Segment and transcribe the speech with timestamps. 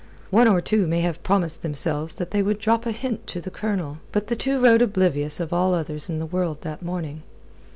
[0.31, 3.51] One or two may have promised themselves that they would drop a hint to the
[3.51, 3.99] Colonel.
[4.11, 7.21] But the two rode oblivious of all others in the world that morning.